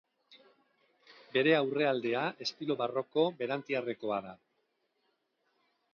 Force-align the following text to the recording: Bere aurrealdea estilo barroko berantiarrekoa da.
Bere 1.35 1.53
aurrealdea 1.57 2.23
estilo 2.47 2.79
barroko 2.81 3.27
berantiarrekoa 3.43 4.21
da. 4.31 4.37